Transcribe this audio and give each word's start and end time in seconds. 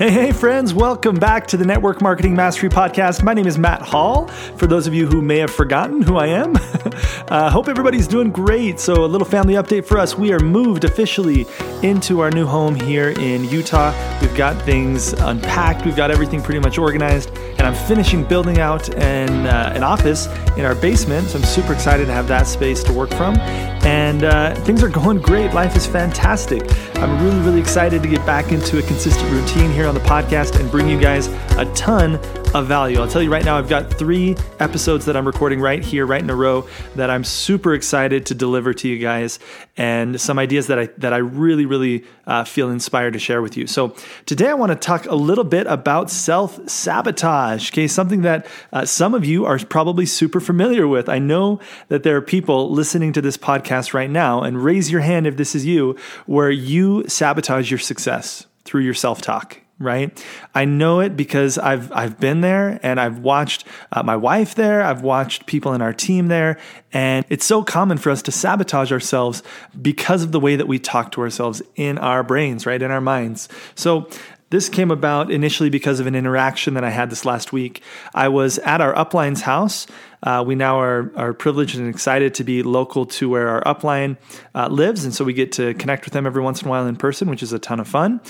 Hey, 0.00 0.10
hey, 0.10 0.32
friends, 0.32 0.72
welcome 0.72 1.16
back 1.16 1.46
to 1.48 1.58
the 1.58 1.66
Network 1.66 2.00
Marketing 2.00 2.34
Mastery 2.34 2.70
Podcast. 2.70 3.22
My 3.22 3.34
name 3.34 3.46
is 3.46 3.58
Matt 3.58 3.82
Hall. 3.82 4.28
For 4.56 4.66
those 4.66 4.86
of 4.86 4.94
you 4.94 5.06
who 5.06 5.20
may 5.20 5.36
have 5.40 5.50
forgotten 5.50 6.00
who 6.00 6.16
I 6.16 6.28
am, 6.28 6.56
uh, 7.28 7.50
hope 7.50 7.68
everybody's 7.68 8.08
doing 8.08 8.30
great. 8.30 8.80
So, 8.80 9.04
a 9.04 9.06
little 9.06 9.26
family 9.26 9.56
update 9.56 9.84
for 9.84 9.98
us. 9.98 10.16
We 10.16 10.32
are 10.32 10.40
moved 10.40 10.84
officially 10.84 11.46
into 11.82 12.20
our 12.20 12.30
new 12.30 12.46
home 12.46 12.76
here 12.76 13.10
in 13.10 13.44
Utah. 13.44 13.92
We've 14.22 14.34
got 14.34 14.56
things 14.62 15.12
unpacked, 15.12 15.84
we've 15.84 15.96
got 15.96 16.10
everything 16.10 16.40
pretty 16.40 16.60
much 16.60 16.78
organized, 16.78 17.36
and 17.36 17.66
I'm 17.66 17.74
finishing 17.86 18.24
building 18.24 18.58
out 18.58 18.88
an, 18.94 19.48
uh, 19.48 19.74
an 19.76 19.82
office 19.82 20.28
in 20.56 20.64
our 20.64 20.74
basement. 20.74 21.28
So, 21.28 21.40
I'm 21.40 21.44
super 21.44 21.74
excited 21.74 22.06
to 22.06 22.12
have 22.14 22.26
that 22.28 22.46
space 22.46 22.82
to 22.84 22.92
work 22.94 23.10
from. 23.10 23.36
And 23.82 24.24
uh, 24.24 24.54
things 24.54 24.82
are 24.82 24.88
going 25.02 25.20
great. 25.20 25.52
Life 25.52 25.76
is 25.76 25.86
fantastic. 25.86 26.62
I'm 26.96 27.22
really, 27.22 27.40
really 27.40 27.60
excited 27.60 28.02
to 28.02 28.08
get 28.08 28.24
back 28.24 28.50
into 28.50 28.78
a 28.78 28.82
consistent 28.82 29.30
routine 29.30 29.70
here 29.70 29.89
on 29.90 29.94
the 29.94 30.00
podcast 30.02 30.60
and 30.60 30.70
bring 30.70 30.88
you 30.88 31.00
guys 31.00 31.26
a 31.58 31.64
ton 31.74 32.14
of 32.54 32.68
value. 32.68 33.00
I'll 33.00 33.08
tell 33.08 33.24
you 33.24 33.30
right 33.30 33.44
now, 33.44 33.58
I've 33.58 33.68
got 33.68 33.92
three 33.92 34.36
episodes 34.60 35.04
that 35.06 35.16
I'm 35.16 35.26
recording 35.26 35.60
right 35.60 35.82
here, 35.82 36.06
right 36.06 36.22
in 36.22 36.30
a 36.30 36.34
row, 36.36 36.68
that 36.94 37.10
I'm 37.10 37.24
super 37.24 37.74
excited 37.74 38.24
to 38.26 38.34
deliver 38.36 38.72
to 38.72 38.88
you 38.88 38.98
guys, 39.00 39.40
and 39.76 40.20
some 40.20 40.38
ideas 40.38 40.68
that 40.68 40.78
I 40.78 40.86
that 40.98 41.12
I 41.12 41.16
really, 41.16 41.66
really 41.66 42.04
uh, 42.24 42.44
feel 42.44 42.70
inspired 42.70 43.14
to 43.14 43.18
share 43.18 43.42
with 43.42 43.56
you. 43.56 43.66
So 43.66 43.96
today, 44.26 44.46
I 44.46 44.54
want 44.54 44.70
to 44.70 44.76
talk 44.76 45.06
a 45.06 45.16
little 45.16 45.42
bit 45.42 45.66
about 45.66 46.08
self 46.08 46.68
sabotage. 46.68 47.72
Okay, 47.72 47.88
something 47.88 48.22
that 48.22 48.46
uh, 48.72 48.84
some 48.84 49.12
of 49.12 49.24
you 49.24 49.44
are 49.44 49.58
probably 49.58 50.06
super 50.06 50.38
familiar 50.38 50.86
with. 50.86 51.08
I 51.08 51.18
know 51.18 51.58
that 51.88 52.04
there 52.04 52.16
are 52.16 52.22
people 52.22 52.70
listening 52.70 53.12
to 53.14 53.20
this 53.20 53.36
podcast 53.36 53.92
right 53.92 54.10
now, 54.10 54.40
and 54.42 54.62
raise 54.62 54.88
your 54.88 55.00
hand 55.00 55.26
if 55.26 55.36
this 55.36 55.56
is 55.56 55.66
you, 55.66 55.96
where 56.26 56.50
you 56.50 57.08
sabotage 57.08 57.72
your 57.72 57.80
success 57.80 58.46
through 58.64 58.82
your 58.82 58.94
self 58.94 59.20
talk 59.20 59.59
right? 59.80 60.24
I 60.54 60.66
know 60.66 61.00
it 61.00 61.16
because 61.16 61.58
I've 61.58 61.90
I've 61.90 62.20
been 62.20 62.42
there 62.42 62.78
and 62.82 63.00
I've 63.00 63.18
watched 63.18 63.64
uh, 63.90 64.02
my 64.02 64.14
wife 64.14 64.54
there, 64.54 64.82
I've 64.82 65.02
watched 65.02 65.46
people 65.46 65.72
in 65.72 65.82
our 65.82 65.94
team 65.94 66.28
there, 66.28 66.58
and 66.92 67.24
it's 67.30 67.46
so 67.46 67.64
common 67.64 67.98
for 67.98 68.10
us 68.10 68.22
to 68.22 68.32
sabotage 68.32 68.92
ourselves 68.92 69.42
because 69.80 70.22
of 70.22 70.32
the 70.32 70.38
way 70.38 70.54
that 70.54 70.68
we 70.68 70.78
talk 70.78 71.10
to 71.12 71.22
ourselves 71.22 71.62
in 71.74 71.98
our 71.98 72.22
brains, 72.22 72.66
right? 72.66 72.80
In 72.80 72.90
our 72.90 73.00
minds. 73.00 73.48
So 73.74 74.08
this 74.50 74.68
came 74.68 74.90
about 74.90 75.30
initially 75.30 75.70
because 75.70 76.00
of 76.00 76.06
an 76.06 76.14
interaction 76.14 76.74
that 76.74 76.84
I 76.84 76.90
had 76.90 77.08
this 77.08 77.24
last 77.24 77.52
week. 77.52 77.82
I 78.12 78.28
was 78.28 78.58
at 78.58 78.80
our 78.80 78.96
upline's 78.96 79.42
house 79.42 79.86
uh, 80.22 80.44
we 80.46 80.54
now 80.54 80.80
are, 80.80 81.10
are 81.16 81.32
privileged 81.32 81.78
and 81.78 81.88
excited 81.88 82.34
to 82.34 82.44
be 82.44 82.62
local 82.62 83.06
to 83.06 83.28
where 83.28 83.48
our 83.48 83.62
upline 83.62 84.16
uh, 84.54 84.68
lives. 84.68 85.04
And 85.04 85.14
so 85.14 85.24
we 85.24 85.32
get 85.32 85.52
to 85.52 85.74
connect 85.74 86.04
with 86.04 86.12
them 86.12 86.26
every 86.26 86.42
once 86.42 86.60
in 86.60 86.68
a 86.68 86.70
while 86.70 86.86
in 86.86 86.96
person, 86.96 87.28
which 87.30 87.42
is 87.42 87.52
a 87.52 87.58
ton 87.58 87.80
of 87.80 87.88
fun. 87.88 88.20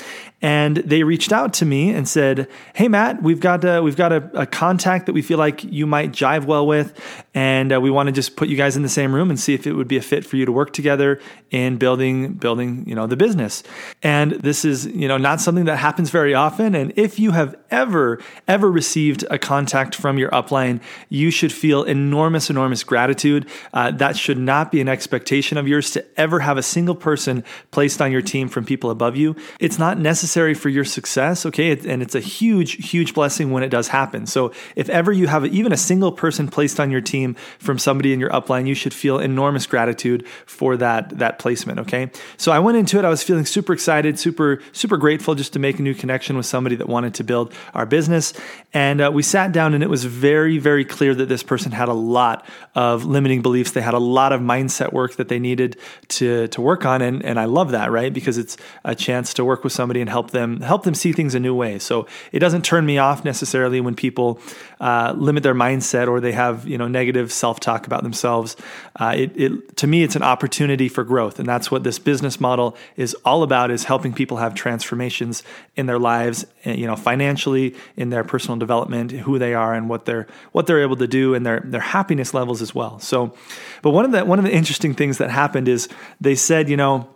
And 0.42 0.78
they 0.78 1.02
reached 1.02 1.33
out 1.33 1.52
to 1.55 1.66
me 1.66 1.91
and 1.91 2.08
said, 2.08 2.48
Hey, 2.74 2.88
Matt, 2.88 3.22
we've 3.22 3.41
got, 3.41 3.64
a, 3.64 3.83
we've 3.83 3.96
got 3.96 4.12
a, 4.12 4.30
a 4.33 4.47
contact 4.47 5.06
that 5.06 5.12
we 5.12 5.20
feel 5.20 5.36
like 5.36 5.62
you 5.64 5.86
might 5.86 6.12
jive 6.12 6.44
well 6.47 6.66
with. 6.66 6.98
And 7.34 7.74
uh, 7.74 7.80
we 7.80 7.91
want 7.91 8.06
to 8.06 8.12
just 8.12 8.36
put 8.36 8.48
you 8.48 8.56
guys 8.56 8.77
in 8.77 8.82
the 8.82 8.88
same 8.88 9.14
room 9.14 9.28
and 9.28 9.38
see 9.38 9.52
if 9.52 9.66
it 9.66 9.74
would 9.74 9.88
be 9.88 9.98
a 9.98 10.02
fit 10.02 10.24
for 10.24 10.36
you 10.36 10.47
to 10.47 10.52
work 10.52 10.72
together 10.72 11.20
in 11.50 11.77
building, 11.77 12.34
building, 12.34 12.84
you 12.88 12.94
know, 12.94 13.06
the 13.06 13.16
business. 13.16 13.62
And 14.02 14.32
this 14.32 14.64
is, 14.64 14.86
you 14.86 15.08
know, 15.08 15.19
not 15.19 15.42
something 15.42 15.66
that 15.66 15.77
happens 15.77 16.08
very 16.08 16.32
often. 16.32 16.75
And 16.75 16.92
if 16.97 17.19
you 17.19 17.32
have 17.32 17.54
ever, 17.70 18.19
ever 18.48 18.70
received 18.70 19.25
a 19.30 19.38
contact 19.38 19.94
from 19.94 20.16
your 20.16 20.30
upline, 20.30 20.80
you 21.10 21.30
should 21.30 21.52
feel 21.52 21.82
enormous, 21.82 22.48
enormous 22.48 22.82
gratitude. 22.82 23.47
Uh, 23.75 23.91
that 23.91 24.16
should 24.16 24.38
not 24.38 24.72
be 24.72 24.80
an 24.80 24.88
expectation 24.88 25.58
of 25.58 25.69
yours 25.69 25.91
to 25.91 26.04
ever 26.19 26.41
have 26.41 26.56
a 26.56 26.62
single 26.62 26.94
person 26.94 27.44
placed 27.72 28.00
on 28.00 28.10
your 28.10 28.22
team 28.22 28.48
from 28.48 28.64
people 28.64 28.91
above 28.91 29.16
you. 29.16 29.36
It's 29.58 29.78
not 29.78 29.98
necessary 29.98 30.29
for 30.54 30.68
your 30.68 30.84
success, 30.84 31.46
okay? 31.46 31.70
and 31.70 32.02
it's 32.02 32.14
a 32.14 32.20
huge, 32.20 32.90
huge 32.90 33.14
blessing 33.14 33.50
when 33.50 33.62
it 33.62 33.68
does 33.68 33.88
happen. 33.88 34.26
So 34.26 34.52
if 34.76 34.88
ever 34.88 35.12
you 35.12 35.26
have 35.28 35.46
even 35.46 35.72
a 35.72 35.76
single 35.76 36.12
person 36.12 36.48
placed 36.48 36.78
on 36.78 36.90
your 36.90 37.00
team 37.00 37.34
from 37.58 37.78
somebody 37.78 38.12
in 38.12 38.20
your 38.20 38.30
upline, 38.30 38.66
you 38.66 38.74
should 38.74 38.92
feel 38.92 39.19
enormous 39.19 39.66
gratitude 39.66 40.26
for 40.46 40.76
that 40.76 41.19
that 41.19 41.38
placement, 41.38 41.78
okay? 41.80 42.10
So 42.36 42.52
I 42.52 42.58
went 42.58 42.76
into 42.76 42.98
it. 42.98 43.04
I 43.04 43.08
was 43.08 43.22
feeling 43.22 43.46
super 43.46 43.72
excited, 43.72 44.19
super, 44.19 44.60
super 44.72 44.96
grateful 44.96 45.34
just 45.34 45.52
to 45.54 45.58
make 45.58 45.78
a 45.78 45.82
new 45.82 45.94
connection 45.94 46.36
with 46.36 46.46
somebody 46.46 46.76
that 46.76 46.88
wanted 46.88 47.14
to 47.14 47.24
build 47.24 47.54
our 47.74 47.86
business. 47.86 48.32
And 48.72 49.00
uh, 49.00 49.10
we 49.12 49.22
sat 49.22 49.52
down, 49.52 49.74
and 49.74 49.82
it 49.82 49.90
was 49.90 50.04
very, 50.04 50.58
very 50.58 50.84
clear 50.84 51.14
that 51.14 51.26
this 51.26 51.42
person 51.42 51.70
person 51.70 51.72
had 51.72 51.88
a 51.88 51.94
lot 51.94 52.46
of 52.74 53.04
limiting 53.04 53.42
beliefs. 53.42 53.72
They 53.72 53.80
had 53.80 53.94
a 53.94 53.98
lot 53.98 54.32
of 54.32 54.40
mindset 54.40 54.92
work 54.92 55.16
that 55.16 55.28
they 55.28 55.38
needed 55.38 55.76
to 56.08 56.48
to 56.48 56.60
work 56.60 56.84
on, 56.84 57.02
and 57.02 57.24
and 57.24 57.38
I 57.38 57.46
love 57.46 57.70
that, 57.72 57.90
right? 57.90 58.12
Because 58.12 58.38
it's 58.38 58.56
a 58.84 58.94
chance 58.94 59.34
to 59.34 59.44
work 59.44 59.64
with 59.64 59.72
somebody 59.72 60.00
and 60.00 60.10
help 60.10 60.19
them 60.28 60.60
help 60.60 60.84
them 60.84 60.94
see 60.94 61.12
things 61.12 61.34
a 61.34 61.41
new 61.41 61.54
way. 61.54 61.78
So 61.78 62.06
it 62.32 62.38
doesn't 62.38 62.64
turn 62.64 62.86
me 62.86 62.98
off 62.98 63.25
necessarily 63.25 63.81
when 63.81 63.94
people 63.94 64.41
uh, 64.81 65.14
limit 65.16 65.42
their 65.42 65.54
mindset 65.54 66.08
or 66.08 66.20
they 66.20 66.32
have 66.32 66.66
you 66.66 66.78
know 66.78 66.88
negative 66.88 67.32
self 67.32 67.60
talk 67.60 67.86
about 67.86 68.03
themselves. 68.03 68.56
Uh, 68.97 69.14
it, 69.16 69.32
it 69.36 69.76
to 69.78 69.86
me, 69.86 70.03
it's 70.03 70.16
an 70.16 70.22
opportunity 70.22 70.88
for 70.88 71.04
growth, 71.04 71.38
and 71.38 71.48
that's 71.48 71.70
what 71.70 71.84
this 71.84 71.98
business 71.98 72.41
model 72.41 72.76
is 72.97 73.14
all 73.25 73.42
about: 73.42 73.70
is 73.70 73.84
helping 73.84 74.12
people 74.12 74.36
have 74.36 74.54
transformations 74.54 75.42
in 75.76 75.86
their 75.86 75.98
lives, 75.98 76.47
eh, 76.64 76.75
you 76.75 76.87
know, 76.87 76.97
financially, 76.97 77.75
in 77.97 78.10
their 78.10 78.25
personal 78.25 78.58
development, 78.58 79.10
who 79.10 79.38
they 79.38 79.54
are, 79.54 79.75
and 79.75 79.88
what 79.88 80.04
they're 80.04 80.26
what 80.52 80.66
they're 80.66 80.82
able 80.82 80.97
to 80.97 81.08
do, 81.08 81.34
and 81.34 81.44
their 81.44 81.60
their 81.64 81.81
happiness 81.81 82.34
levels 82.34 82.62
as 82.62 82.75
well. 82.75 82.98
So, 83.00 83.34
but 83.82 83.91
one 83.91 84.04
of 84.04 84.12
the 84.12 84.25
one 84.25 84.38
of 84.38 84.44
the 84.44 84.52
interesting 84.52 84.94
things 84.94 85.19
that 85.19 85.31
happened 85.31 85.69
is 85.69 85.88
they 86.20 86.34
said, 86.34 86.69
you 86.69 86.76
know, 86.76 87.08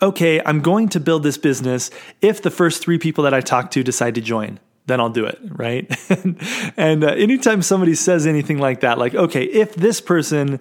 okay, 0.00 0.40
I'm 0.44 0.60
going 0.60 0.88
to 0.90 1.00
build 1.00 1.22
this 1.22 1.38
business 1.38 1.90
if 2.20 2.42
the 2.42 2.50
first 2.50 2.82
three 2.82 2.98
people 2.98 3.24
that 3.24 3.34
I 3.34 3.40
talk 3.40 3.70
to 3.72 3.82
decide 3.82 4.14
to 4.16 4.20
join 4.20 4.58
then 4.86 5.00
I'll 5.00 5.10
do 5.10 5.24
it, 5.24 5.38
right? 5.42 5.90
and 6.76 7.04
uh, 7.04 7.08
anytime 7.08 7.62
somebody 7.62 7.94
says 7.94 8.26
anything 8.26 8.58
like 8.58 8.80
that, 8.80 8.98
like, 8.98 9.14
okay, 9.14 9.44
if 9.44 9.74
this 9.74 10.00
person 10.00 10.60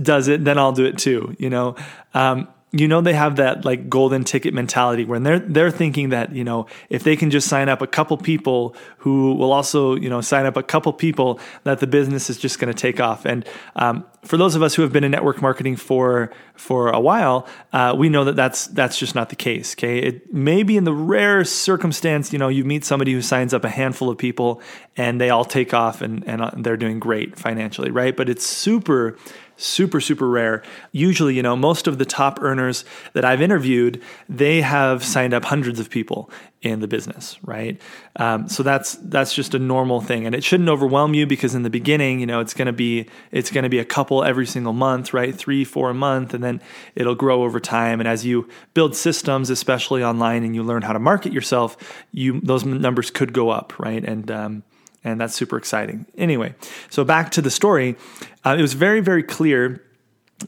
does 0.00 0.28
it, 0.28 0.44
then 0.44 0.58
I'll 0.58 0.72
do 0.72 0.86
it 0.86 0.96
too, 0.98 1.36
you 1.38 1.50
know, 1.50 1.76
um, 2.14 2.48
you 2.70 2.86
know 2.86 3.00
they 3.00 3.14
have 3.14 3.36
that 3.36 3.64
like 3.64 3.88
golden 3.88 4.24
ticket 4.24 4.52
mentality 4.52 5.04
where 5.04 5.18
they're 5.18 5.38
they're 5.38 5.70
thinking 5.70 6.10
that 6.10 6.34
you 6.34 6.44
know 6.44 6.66
if 6.90 7.02
they 7.02 7.16
can 7.16 7.30
just 7.30 7.48
sign 7.48 7.68
up 7.68 7.80
a 7.80 7.86
couple 7.86 8.16
people 8.18 8.76
who 8.98 9.34
will 9.34 9.52
also 9.52 9.94
you 9.96 10.10
know 10.10 10.20
sign 10.20 10.44
up 10.44 10.56
a 10.56 10.62
couple 10.62 10.92
people 10.92 11.40
that 11.64 11.80
the 11.80 11.86
business 11.86 12.28
is 12.28 12.36
just 12.36 12.58
going 12.58 12.72
to 12.72 12.78
take 12.78 13.00
off. 13.00 13.24
And 13.24 13.46
um, 13.76 14.04
for 14.22 14.36
those 14.36 14.54
of 14.54 14.62
us 14.62 14.74
who 14.74 14.82
have 14.82 14.92
been 14.92 15.04
in 15.04 15.10
network 15.10 15.40
marketing 15.40 15.76
for 15.76 16.30
for 16.54 16.90
a 16.90 17.00
while 17.00 17.46
uh, 17.72 17.94
we 17.96 18.10
know 18.10 18.24
that 18.24 18.36
that's 18.36 18.66
that's 18.66 18.98
just 18.98 19.14
not 19.14 19.30
the 19.30 19.36
case 19.36 19.74
okay? 19.74 19.98
It 19.98 20.32
may 20.32 20.62
be 20.62 20.76
in 20.76 20.84
the 20.84 20.92
rare 20.92 21.44
circumstance 21.44 22.32
you 22.32 22.38
know 22.38 22.48
you 22.48 22.64
meet 22.64 22.84
somebody 22.84 23.12
who 23.12 23.22
signs 23.22 23.54
up 23.54 23.64
a 23.64 23.70
handful 23.70 24.10
of 24.10 24.18
people 24.18 24.60
and 24.96 25.18
they 25.18 25.30
all 25.30 25.44
take 25.44 25.72
off 25.72 26.02
and 26.02 26.22
and 26.28 26.42
uh, 26.42 26.50
they're 26.58 26.76
doing 26.76 27.00
great 27.00 27.38
financially 27.38 27.90
right? 27.90 28.14
But 28.14 28.28
it's 28.28 28.44
super 28.44 29.16
super 29.58 30.00
super 30.00 30.28
rare. 30.28 30.62
Usually 30.92 31.34
you 31.34 31.42
know 31.42 31.56
most 31.56 31.86
of 31.86 31.98
the 31.98 32.04
top 32.04 32.38
earners 32.40 32.84
that 33.12 33.24
i've 33.24 33.42
interviewed 33.42 34.00
they 34.28 34.60
have 34.60 35.04
signed 35.04 35.34
up 35.34 35.44
hundreds 35.44 35.78
of 35.80 35.90
people 35.90 36.30
in 36.60 36.80
the 36.80 36.88
business 36.88 37.38
right? 37.44 37.80
Um, 38.16 38.48
so 38.48 38.62
that's 38.62 38.94
that's 39.02 39.32
just 39.32 39.54
a 39.54 39.58
normal 39.58 40.00
thing. 40.00 40.26
And 40.26 40.34
it 40.34 40.42
shouldn't 40.42 40.68
overwhelm 40.68 41.14
you 41.14 41.26
because 41.26 41.54
in 41.54 41.62
the 41.62 41.70
beginning 41.70 42.18
you 42.20 42.26
know 42.26 42.40
it's 42.40 42.54
going 42.54 42.66
to 42.66 42.72
be 42.72 43.06
it's 43.30 43.50
going 43.50 43.62
to 43.62 43.68
be 43.68 43.78
a 43.78 43.84
couple 43.84 44.24
every 44.24 44.46
single 44.46 44.72
month 44.72 45.14
right? 45.14 45.34
Three 45.34 45.64
four 45.64 45.90
a 45.90 45.94
month 45.94 46.34
and 46.34 46.42
then 46.42 46.60
it'll 46.94 47.14
grow 47.14 47.44
over 47.44 47.60
time. 47.60 48.00
And 48.00 48.08
as 48.08 48.26
you 48.26 48.48
build 48.74 48.96
systems 48.96 49.50
especially 49.50 50.02
online 50.02 50.42
and 50.42 50.54
you 50.54 50.62
learn 50.62 50.82
how 50.82 50.92
to 50.92 50.98
market 50.98 51.32
yourself 51.32 51.76
you 52.12 52.40
those 52.40 52.64
numbers 52.64 53.10
could 53.10 53.32
go 53.32 53.50
up 53.50 53.78
right? 53.78 54.04
And 54.04 54.30
um, 54.30 54.62
and 55.04 55.20
that's 55.20 55.34
super 55.34 55.56
exciting. 55.56 56.06
Anyway, 56.16 56.54
so 56.90 57.04
back 57.04 57.30
to 57.32 57.42
the 57.42 57.50
story, 57.50 57.96
uh, 58.44 58.56
it 58.58 58.62
was 58.62 58.74
very, 58.74 59.00
very 59.00 59.22
clear 59.22 59.82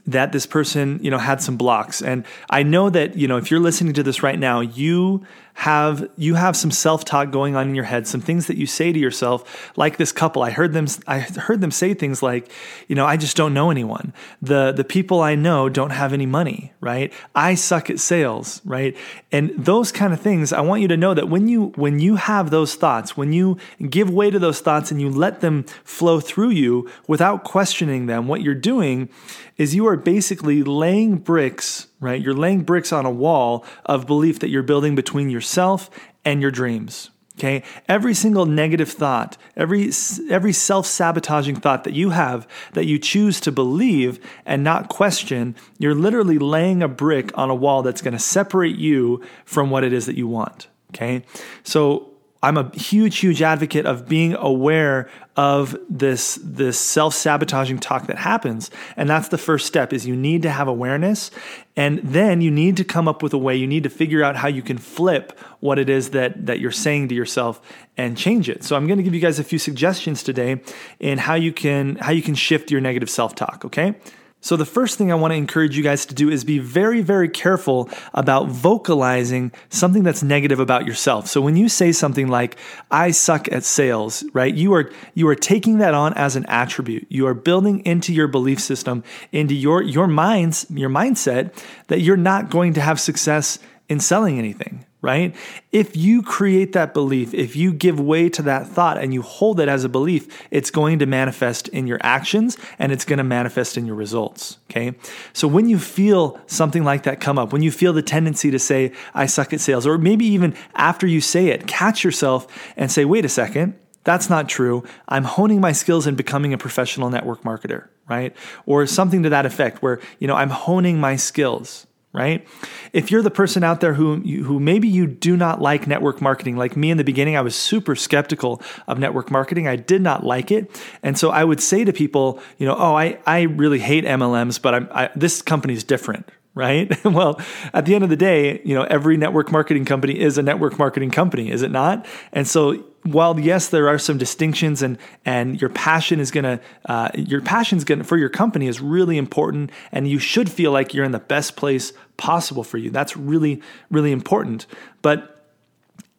that 0.07 0.33
this 0.33 0.47
person, 0.47 1.01
you 1.03 1.11
know, 1.11 1.19
had 1.19 1.43
some 1.43 1.57
blocks. 1.57 2.01
And 2.01 2.25
I 2.49 2.63
know 2.63 2.91
that, 2.91 3.17
you 3.17 3.27
know, 3.27 3.39
if 3.39 3.51
you're 3.51 3.61
listening 3.61 3.93
to 3.95 4.03
this 4.03 4.23
right 4.23 4.39
now, 4.39 4.61
you 4.61 5.27
have 5.55 6.09
you 6.17 6.35
have 6.35 6.57
some 6.57 6.71
self-talk 6.71 7.31
going 7.31 7.57
on 7.57 7.69
in 7.69 7.75
your 7.75 7.85
head 7.85 8.07
some 8.07 8.21
things 8.21 8.47
that 8.47 8.57
you 8.57 8.67
say 8.67 8.93
to 8.93 8.99
yourself 8.99 9.71
like 9.77 9.97
this 9.97 10.13
couple. 10.13 10.43
I 10.43 10.51
heard 10.51 10.73
them 10.73 10.87
i 11.07 11.21
heard 11.21 11.61
them 11.61 11.71
say 11.71 11.95
things 11.95 12.23
like 12.23 12.51
you 12.89 12.95
know 12.95 13.07
i 13.07 13.17
just 13.17 13.37
don't 13.37 13.55
know 13.55 13.71
anyone. 13.71 14.13
The 14.41 14.73
the 14.73 14.85
people 14.85 15.21
i 15.21 15.35
know 15.35 15.69
don't 15.69 15.91
have 15.91 16.13
any 16.13 16.27
money 16.27 16.73
right? 16.81 17.13
I 17.35 17.55
suck 17.57 17.91
at 17.91 18.01
sales 18.01 18.63
right? 18.65 18.97
And 19.33 19.53
those 19.57 19.93
kind 19.93 20.13
of 20.13 20.21
things 20.21 20.53
i 20.53 20.61
want 20.61 20.83
you 20.83 20.89
to 20.89 20.97
know 20.97 21.15
that 21.15 21.29
when 21.29 21.49
you 21.49 21.67
when 21.77 21.99
you 21.99 22.17
have 22.17 22.51
those 22.51 22.75
thoughts 22.75 23.17
when 23.17 23.33
you 23.33 23.59
give 23.89 24.09
way 24.11 24.31
to 24.31 24.39
those 24.39 24.61
thoughts 24.61 24.91
and 24.91 25.01
you 25.01 25.11
let 25.11 25.41
them 25.41 25.65
flow 25.85 26.21
through 26.21 26.51
you 26.51 26.89
without 27.07 27.45
questioning 27.45 28.07
them 28.07 28.29
what 28.29 28.41
you're 28.41 28.55
doing 28.55 29.09
is 29.57 29.75
you 29.75 29.87
are 29.87 29.97
basically 29.97 30.63
laying 30.63 31.17
bricks 31.17 31.89
right? 32.01 32.21
You're 32.21 32.35
laying 32.35 32.63
bricks 32.63 32.93
on 32.93 33.07
a 33.07 33.11
wall 33.11 33.65
of 33.87 34.07
belief 34.07 34.41
that 34.41 34.49
you're 34.49 34.63
building 34.63 34.95
between 34.95 35.31
yourself 35.31 35.91
and 36.25 36.41
your 36.41 36.51
dreams. 36.51 37.11
Okay? 37.39 37.63
Every 37.89 38.13
single 38.13 38.45
negative 38.45 38.91
thought, 38.91 39.39
every 39.57 39.91
every 40.29 40.53
self-sabotaging 40.53 41.57
thought 41.57 41.85
that 41.85 41.95
you 41.95 42.11
have 42.11 42.47
that 42.75 42.85
you 42.85 42.99
choose 42.99 43.41
to 43.41 43.53
believe 43.53 44.21
and 44.45 44.63
not 44.63 44.91
question, 44.91 45.57
you're 45.79 45.95
literally 45.95 46.39
laying 46.39 46.83
a 46.83 46.89
brick 46.89 47.37
on 47.39 47.49
a 47.49 47.55
wall 47.55 47.83
that's 47.83 48.03
going 48.03 48.13
to 48.13 48.19
separate 48.19 48.77
you 48.77 49.25
from 49.47 49.71
what 49.71 49.85
it 49.85 49.93
is 49.93 50.05
that 50.05 50.17
you 50.17 50.29
want. 50.29 50.67
Okay? 50.91 51.25
So 51.63 52.10
I'm 52.43 52.57
a 52.57 52.75
huge, 52.75 53.19
huge 53.19 53.43
advocate 53.43 53.85
of 53.85 54.09
being 54.09 54.35
aware 54.35 55.11
of 55.37 55.77
this, 55.91 56.39
this 56.43 56.79
self-sabotaging 56.79 57.79
talk 57.81 58.07
that 58.07 58.17
happens. 58.17 58.71
And 58.97 59.11
that's 59.11 59.29
the 59.29 59.39
first 59.39 59.67
step 59.67 59.93
is 59.93 60.07
you 60.07 60.17
need 60.17 60.43
to 60.43 60.51
have 60.51 60.67
awareness. 60.67 61.31
And 61.77 61.99
then 61.99 62.41
you 62.41 62.51
need 62.51 62.79
to 62.79 62.85
come 62.85 63.09
up 63.09 63.23
with 63.23 63.35
a 63.35 63.39
way, 63.39 63.57
you 63.57 63.67
need 63.67 63.83
to 63.83 63.91
figure 63.91 64.25
out 64.25 64.37
how 64.37 64.49
you 64.49 64.63
can 64.63 64.79
flip 64.79 65.39
what 65.61 65.79
it 65.79 65.91
is 65.91 66.11
that, 66.11 66.47
that 66.47 66.61
you're 66.61 66.73
saying 66.73 67.09
to 67.09 67.15
yourself 67.15 67.61
and 67.97 68.17
change 68.17 68.49
it. 68.49 68.65
So 68.65 68.75
I'm 68.75 68.87
going 68.87 68.99
to 68.99 69.03
give 69.03 69.15
you 69.15 69.21
guys 69.21 69.39
a 69.39 69.45
few 69.45 69.59
suggestions 69.59 70.23
today 70.23 70.63
in 70.99 71.19
how 71.19 71.35
you 71.35 71.53
can, 71.53 71.97
how 71.97 72.13
you 72.13 72.23
can 72.23 72.35
shift 72.35 72.71
your 72.71 72.81
negative 72.81 73.11
self-talk. 73.11 73.65
Okay. 73.67 73.97
So, 74.43 74.57
the 74.57 74.65
first 74.65 74.97
thing 74.97 75.13
I 75.13 75.17
want 75.17 75.33
to 75.33 75.37
encourage 75.37 75.77
you 75.77 75.83
guys 75.83 76.07
to 76.07 76.15
do 76.15 76.31
is 76.31 76.45
be 76.45 76.59
very, 76.59 77.03
very 77.03 77.29
careful 77.29 77.91
about 78.15 78.49
vocalizing 78.49 79.53
something 79.69 80.03
that's 80.03 80.23
negative 80.23 80.59
about 80.59 80.87
yourself. 80.87 81.27
So, 81.27 81.43
when 81.43 81.57
you 81.57 81.69
say 81.69 81.93
something 81.93 82.29
like, 82.29 82.57
I 82.91 83.11
suck 83.11 83.53
at 83.53 83.65
sales, 83.65 84.25
right, 84.33 84.55
you 84.55 84.73
are, 84.73 84.91
you 85.15 85.29
are 85.29 85.35
taking 85.35 85.79
that 85.79 85.93
on 85.93 86.15
as 86.15 86.37
an 86.37 86.47
attribute. 86.47 87.07
You 87.11 87.27
are 87.27 87.35
building 87.35 87.85
into 87.85 88.15
your 88.15 88.29
belief 88.29 88.61
system, 88.61 89.05
into 89.31 89.55
your, 89.55 89.83
your 89.83 90.07
minds, 90.07 90.67
your 90.71 90.91
mindset 90.91 91.53
that 91.89 92.01
you're 92.01 92.17
not 92.17 92.49
going 92.49 92.73
to 92.75 92.81
have 92.81 92.99
success 92.99 93.59
in 93.91 94.01
selling 94.01 94.39
anything 94.39 94.87
right? 95.03 95.35
If 95.73 95.97
you 95.97 96.23
create 96.23 96.73
that 96.75 96.93
belief, 96.93 97.33
if 97.33 97.57
you 97.57 97.73
give 97.73 97.99
way 97.99 98.29
to 98.31 98.43
that 98.43 98.67
thought 98.67 98.99
and 98.99 99.15
you 99.15 99.23
hold 99.23 99.59
it 99.59 99.69
as 99.69 99.85
a 99.85 99.89
belief, 99.89 100.47
it's 100.51 100.71
going 100.71 100.99
to 100.99 101.07
manifest 101.07 101.69
in 101.69 101.87
your 101.87 101.99
actions 102.03 102.59
and 102.79 102.93
it's 102.93 103.05
going 103.05 103.19
to 103.19 103.25
manifest 103.25 103.79
in 103.79 103.87
your 103.87 103.95
results, 103.95 104.59
okay? 104.71 104.95
So 105.33 105.49
when 105.49 105.69
you 105.69 105.79
feel 105.79 106.39
something 106.47 106.85
like 106.85 107.05
that 107.05 107.21
come 107.21 107.39
up, 107.39 107.53
when 107.53 107.63
you 107.63 107.71
feel 107.71 107.93
the 107.93 108.03
tendency 108.03 108.51
to 108.51 108.59
say, 108.59 108.93
I 109.15 109.27
suck 109.27 109.53
at 109.53 109.61
sales, 109.61 109.87
or 109.87 109.97
maybe 109.97 110.27
even 110.27 110.55
after 110.75 111.07
you 111.07 111.21
say 111.21 111.49
it, 111.49 111.67
catch 111.67 112.05
yourself 112.05 112.47
and 112.77 112.91
say, 112.91 113.05
wait 113.05 113.25
a 113.25 113.29
second. 113.29 113.79
That's 114.03 114.31
not 114.31 114.49
true. 114.49 114.83
I'm 115.09 115.25
honing 115.25 115.61
my 115.61 115.73
skills 115.73 116.07
and 116.07 116.17
becoming 116.17 116.55
a 116.55 116.59
professional 116.59 117.11
network 117.11 117.43
marketer, 117.43 117.89
right? 118.09 118.35
Or 118.65 118.87
something 118.87 119.23
to 119.25 119.29
that 119.29 119.45
effect 119.45 119.83
where, 119.83 120.01
you 120.19 120.27
know, 120.27 120.37
I'm 120.37 120.49
honing 120.49 120.99
my 120.99 121.17
skills 121.17 121.87
right? 122.13 122.47
If 122.93 123.11
you're 123.11 123.23
the 123.23 123.31
person 123.31 123.63
out 123.63 123.81
there 123.81 123.95
who 123.95 124.17
who 124.17 124.59
maybe 124.59 124.89
you 124.89 125.07
do 125.07 125.37
not 125.37 125.61
like 125.61 125.87
network 125.87 126.21
marketing, 126.21 126.57
like 126.57 126.77
me 126.77 126.91
in 126.91 126.97
the 126.97 127.05
beginning, 127.05 127.37
I 127.37 127.41
was 127.41 127.55
super 127.55 127.95
skeptical 127.95 128.61
of 128.87 128.99
network 128.99 129.31
marketing. 129.31 129.69
I 129.69 129.77
did 129.77 130.03
not 130.03 130.25
like 130.25 130.51
it, 130.51 130.71
and 131.03 131.17
so 131.17 131.31
I 131.31 131.45
would 131.45 131.61
say 131.61 131.85
to 131.85 131.93
people, 131.93 132.41
you 132.59 132.67
know, 132.67 132.77
oh, 132.77 132.97
I 132.97 133.19
I 133.27 133.43
really 133.43 133.79
hate 133.79 134.05
MLMs, 134.05 134.61
but 134.61 134.75
I'm 134.75 134.89
I, 134.93 135.11
this 135.15 135.43
different. 135.85 136.29
Right. 136.61 137.03
well, 137.07 137.41
at 137.73 137.87
the 137.87 137.95
end 137.95 138.05
of 138.05 138.11
the 138.11 138.17
day, 138.17 138.61
you 138.67 138.75
know, 138.75 138.83
every 138.83 139.17
network 139.17 139.51
marketing 139.51 139.87
company 139.87 140.21
is 140.21 140.37
a 140.37 140.43
network 140.43 140.79
marketing 140.79 141.11
company, 141.11 141.51
is 141.51 141.63
it 141.63 141.71
not? 141.71 142.05
And 142.35 142.47
so 142.47 142.85
while 143.05 143.41
yes, 143.41 143.69
there 143.69 143.89
are 143.89 143.99
some 143.99 144.19
distinctions, 144.19 144.83
and 144.83 144.99
and 145.25 145.59
your 145.59 145.71
passion 145.71 146.21
is 146.21 146.31
gonna 146.31 146.61
uh, 146.85 147.09
your 147.15 147.41
passion's 147.41 147.85
gonna 147.85 148.05
for 148.05 148.19
your 148.19 148.29
company 148.29 148.67
is 148.67 148.79
really 148.79 149.17
important, 149.17 149.71
and 149.91 150.07
you 150.07 150.19
should 150.19 150.51
feel 150.51 150.71
like 150.71 150.93
you're 150.93 151.07
in 151.07 151.13
the 151.13 151.19
best 151.19 151.57
place 151.57 151.95
possible 152.19 152.63
for 152.63 152.77
you. 152.77 152.91
That's 152.91 153.17
really 153.17 153.63
really 153.91 154.13
important. 154.13 154.67
But 155.01 155.47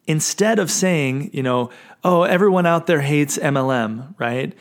instead 0.08 0.58
of 0.58 0.72
saying, 0.72 1.30
you 1.32 1.44
know, 1.44 1.70
oh, 2.02 2.24
everyone 2.24 2.66
out 2.66 2.88
there 2.88 3.00
hates 3.00 3.38
MLM, 3.38 4.18
right? 4.18 4.52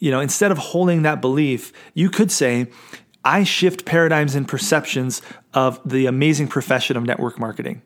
You 0.00 0.10
know, 0.10 0.18
instead 0.18 0.50
of 0.50 0.58
holding 0.58 1.02
that 1.02 1.20
belief, 1.20 1.72
you 1.94 2.10
could 2.10 2.32
say, 2.32 2.66
I 3.24 3.44
shift 3.44 3.84
paradigms 3.84 4.34
and 4.34 4.48
perceptions 4.48 5.20
of 5.52 5.80
the 5.84 6.06
amazing 6.06 6.48
profession 6.48 6.96
of 6.96 7.04
network 7.04 7.38
marketing 7.38 7.82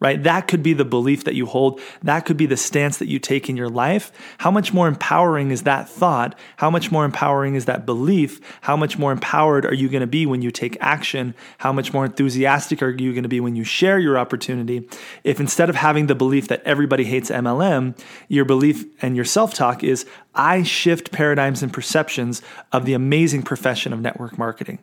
right? 0.00 0.22
That 0.22 0.46
could 0.46 0.62
be 0.62 0.74
the 0.74 0.84
belief 0.84 1.24
that 1.24 1.34
you 1.34 1.46
hold. 1.46 1.80
That 2.02 2.24
could 2.24 2.36
be 2.36 2.46
the 2.46 2.56
stance 2.56 2.98
that 2.98 3.08
you 3.08 3.18
take 3.18 3.48
in 3.48 3.56
your 3.56 3.68
life. 3.68 4.12
How 4.38 4.50
much 4.50 4.72
more 4.72 4.86
empowering 4.86 5.50
is 5.50 5.64
that 5.64 5.88
thought? 5.88 6.38
How 6.56 6.70
much 6.70 6.92
more 6.92 7.04
empowering 7.04 7.56
is 7.56 7.64
that 7.64 7.84
belief? 7.84 8.40
How 8.60 8.76
much 8.76 8.96
more 8.96 9.10
empowered 9.10 9.66
are 9.66 9.74
you 9.74 9.88
going 9.88 10.02
to 10.02 10.06
be 10.06 10.24
when 10.24 10.40
you 10.40 10.50
take 10.50 10.76
action? 10.80 11.34
How 11.58 11.72
much 11.72 11.92
more 11.92 12.04
enthusiastic 12.04 12.82
are 12.82 12.90
you 12.90 13.12
going 13.12 13.24
to 13.24 13.28
be 13.28 13.40
when 13.40 13.56
you 13.56 13.64
share 13.64 13.98
your 13.98 14.18
opportunity? 14.18 14.88
If 15.24 15.40
instead 15.40 15.68
of 15.68 15.76
having 15.76 16.06
the 16.06 16.14
belief 16.14 16.48
that 16.48 16.62
everybody 16.64 17.04
hates 17.04 17.30
MLM, 17.30 17.98
your 18.28 18.44
belief 18.44 18.84
and 19.02 19.16
your 19.16 19.24
self 19.24 19.52
talk 19.52 19.82
is, 19.82 20.06
I 20.34 20.62
shift 20.62 21.10
paradigms 21.10 21.62
and 21.62 21.72
perceptions 21.72 22.40
of 22.70 22.84
the 22.84 22.94
amazing 22.94 23.42
profession 23.42 23.92
of 23.92 24.00
network 24.00 24.38
marketing 24.38 24.78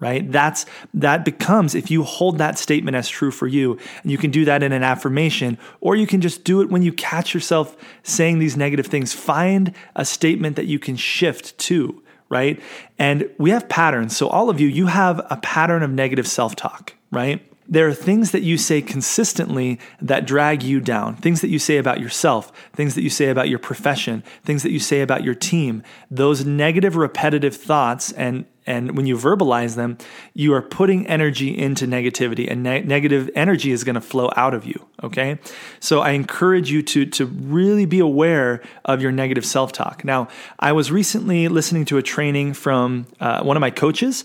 right? 0.00 0.30
That's 0.30 0.66
that 0.92 1.24
becomes 1.24 1.74
if 1.74 1.90
you 1.90 2.02
hold 2.02 2.38
that 2.38 2.58
statement 2.58 2.96
as 2.96 3.08
true 3.08 3.30
for 3.30 3.46
you 3.46 3.78
and 4.02 4.10
you 4.10 4.18
can 4.18 4.30
do 4.30 4.44
that 4.44 4.62
in 4.62 4.72
an 4.72 4.82
affirmation 4.82 5.58
or 5.80 5.96
you 5.96 6.06
can 6.06 6.20
just 6.20 6.44
do 6.44 6.60
it 6.60 6.70
when 6.70 6.82
you 6.82 6.92
catch 6.92 7.32
yourself 7.34 7.76
saying 8.02 8.38
these 8.38 8.56
negative 8.56 8.86
things. 8.86 9.12
Find 9.12 9.74
a 9.96 10.04
statement 10.04 10.56
that 10.56 10.66
you 10.66 10.78
can 10.78 10.96
shift 10.96 11.56
to 11.58 12.00
right? 12.30 12.60
And 12.98 13.30
we 13.38 13.50
have 13.50 13.68
patterns. 13.68 14.16
So 14.16 14.28
all 14.28 14.50
of 14.50 14.60
you 14.60 14.66
you 14.66 14.86
have 14.86 15.24
a 15.30 15.36
pattern 15.36 15.82
of 15.82 15.90
negative 15.90 16.26
self-talk 16.26 16.94
right? 17.10 17.40
There 17.66 17.88
are 17.88 17.94
things 17.94 18.32
that 18.32 18.42
you 18.42 18.58
say 18.58 18.82
consistently 18.82 19.80
that 20.00 20.26
drag 20.26 20.62
you 20.62 20.80
down. 20.80 21.16
Things 21.16 21.40
that 21.40 21.48
you 21.48 21.58
say 21.58 21.78
about 21.78 21.98
yourself, 21.98 22.52
things 22.74 22.94
that 22.94 23.02
you 23.02 23.08
say 23.08 23.30
about 23.30 23.48
your 23.48 23.58
profession, 23.58 24.22
things 24.42 24.62
that 24.64 24.70
you 24.70 24.78
say 24.78 25.00
about 25.00 25.24
your 25.24 25.34
team. 25.34 25.82
Those 26.10 26.44
negative, 26.44 26.94
repetitive 26.94 27.56
thoughts 27.56 28.12
and 28.12 28.44
and 28.66 28.96
when 28.96 29.06
you 29.06 29.16
verbalize 29.16 29.76
them, 29.76 29.98
you 30.32 30.54
are 30.54 30.62
putting 30.62 31.06
energy 31.06 31.56
into 31.56 31.86
negativity, 31.86 32.50
and 32.50 32.62
ne- 32.62 32.82
negative 32.82 33.30
energy 33.34 33.72
is 33.72 33.84
going 33.84 33.94
to 33.94 34.00
flow 34.00 34.30
out 34.36 34.54
of 34.54 34.64
you. 34.64 34.86
Okay, 35.02 35.38
so 35.80 36.00
I 36.00 36.10
encourage 36.10 36.70
you 36.70 36.82
to 36.82 37.06
to 37.06 37.26
really 37.26 37.86
be 37.86 38.00
aware 38.00 38.62
of 38.84 39.02
your 39.02 39.12
negative 39.12 39.44
self 39.44 39.72
talk. 39.72 40.04
Now, 40.04 40.28
I 40.58 40.72
was 40.72 40.90
recently 40.90 41.48
listening 41.48 41.84
to 41.86 41.98
a 41.98 42.02
training 42.02 42.54
from 42.54 43.06
uh, 43.20 43.42
one 43.42 43.56
of 43.56 43.60
my 43.60 43.70
coaches, 43.70 44.24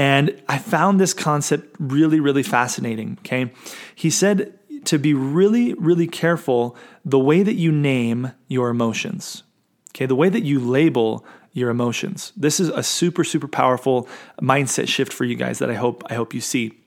and 0.00 0.40
I 0.48 0.56
found 0.56 0.98
this 0.98 1.12
concept 1.12 1.76
really, 1.78 2.20
really 2.20 2.42
fascinating. 2.42 3.18
Okay. 3.20 3.52
He 3.94 4.08
said 4.08 4.58
to 4.86 4.98
be 4.98 5.12
really, 5.12 5.74
really 5.74 6.06
careful 6.06 6.74
the 7.04 7.18
way 7.18 7.42
that 7.42 7.54
you 7.54 7.70
name 7.70 8.32
your 8.48 8.70
emotions. 8.70 9.42
Okay. 9.90 10.06
The 10.06 10.14
way 10.14 10.30
that 10.30 10.42
you 10.42 10.58
label 10.58 11.26
your 11.52 11.70
emotions. 11.70 12.32
This 12.36 12.60
is 12.60 12.68
a 12.68 12.82
super, 12.82 13.24
super 13.24 13.48
powerful 13.48 14.08
mindset 14.40 14.88
shift 14.88 15.12
for 15.12 15.24
you 15.24 15.34
guys 15.34 15.58
that 15.58 15.70
I 15.70 15.74
hope, 15.74 16.04
I 16.08 16.14
hope 16.14 16.34
you 16.34 16.40
see. 16.40 16.80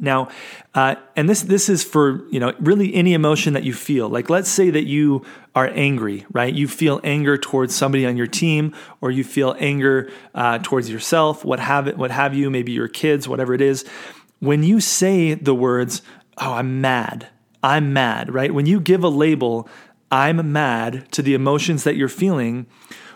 Now, 0.00 0.28
uh, 0.74 0.94
and 1.14 1.28
this 1.28 1.42
this 1.42 1.68
is 1.68 1.84
for 1.84 2.26
you 2.30 2.40
know 2.40 2.54
really 2.58 2.94
any 2.94 3.12
emotion 3.12 3.52
that 3.52 3.64
you 3.64 3.74
feel. 3.74 4.08
Like 4.08 4.30
let's 4.30 4.48
say 4.48 4.70
that 4.70 4.84
you 4.84 5.24
are 5.54 5.70
angry, 5.74 6.24
right? 6.32 6.52
You 6.52 6.68
feel 6.68 7.00
anger 7.04 7.36
towards 7.36 7.74
somebody 7.74 8.06
on 8.06 8.16
your 8.16 8.26
team, 8.26 8.74
or 9.02 9.10
you 9.10 9.22
feel 9.22 9.54
anger 9.58 10.10
uh, 10.34 10.58
towards 10.62 10.88
yourself. 10.88 11.44
What 11.44 11.60
have 11.60 11.86
it? 11.86 11.98
What 11.98 12.10
have 12.10 12.34
you? 12.34 12.48
Maybe 12.48 12.72
your 12.72 12.88
kids, 12.88 13.28
whatever 13.28 13.52
it 13.52 13.60
is. 13.60 13.84
When 14.38 14.62
you 14.62 14.80
say 14.80 15.34
the 15.34 15.54
words, 15.54 16.00
"Oh, 16.38 16.54
I'm 16.54 16.80
mad," 16.80 17.28
I'm 17.62 17.92
mad, 17.92 18.32
right? 18.32 18.54
When 18.54 18.64
you 18.64 18.80
give 18.80 19.04
a 19.04 19.08
label, 19.08 19.68
"I'm 20.10 20.50
mad" 20.50 21.12
to 21.12 21.20
the 21.20 21.34
emotions 21.34 21.84
that 21.84 21.96
you're 21.96 22.08
feeling 22.08 22.66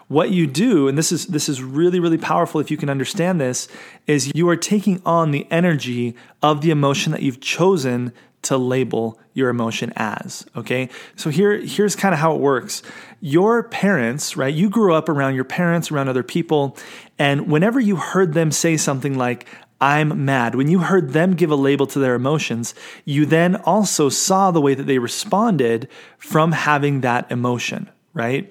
what 0.08 0.30
you 0.30 0.46
do 0.46 0.88
and 0.88 0.98
this 0.98 1.12
is 1.12 1.26
this 1.26 1.48
is 1.48 1.62
really 1.62 2.00
really 2.00 2.18
powerful 2.18 2.60
if 2.60 2.70
you 2.70 2.76
can 2.76 2.88
understand 2.88 3.40
this 3.40 3.68
is 4.06 4.32
you 4.34 4.48
are 4.48 4.56
taking 4.56 5.00
on 5.04 5.30
the 5.30 5.46
energy 5.50 6.14
of 6.42 6.60
the 6.60 6.70
emotion 6.70 7.12
that 7.12 7.22
you've 7.22 7.40
chosen 7.40 8.12
to 8.42 8.58
label 8.58 9.18
your 9.32 9.48
emotion 9.48 9.92
as 9.96 10.44
okay 10.54 10.88
so 11.16 11.30
here 11.30 11.58
here's 11.58 11.96
kind 11.96 12.12
of 12.12 12.20
how 12.20 12.34
it 12.34 12.40
works 12.40 12.82
your 13.20 13.62
parents 13.62 14.36
right 14.36 14.54
you 14.54 14.68
grew 14.68 14.92
up 14.94 15.08
around 15.08 15.34
your 15.34 15.44
parents 15.44 15.90
around 15.90 16.08
other 16.08 16.22
people 16.22 16.76
and 17.18 17.50
whenever 17.50 17.80
you 17.80 17.96
heard 17.96 18.34
them 18.34 18.50
say 18.50 18.76
something 18.76 19.16
like 19.16 19.46
I'm 19.80 20.24
mad. 20.24 20.54
When 20.54 20.68
you 20.68 20.78
heard 20.78 21.10
them 21.10 21.34
give 21.34 21.50
a 21.50 21.56
label 21.56 21.86
to 21.88 21.98
their 21.98 22.14
emotions, 22.14 22.74
you 23.04 23.26
then 23.26 23.56
also 23.56 24.08
saw 24.08 24.50
the 24.50 24.60
way 24.60 24.74
that 24.74 24.84
they 24.84 24.98
responded 24.98 25.88
from 26.16 26.52
having 26.52 27.02
that 27.02 27.30
emotion, 27.30 27.90
right? 28.14 28.50